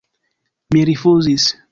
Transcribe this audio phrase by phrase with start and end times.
[0.75, 1.47] Mi rifuzis.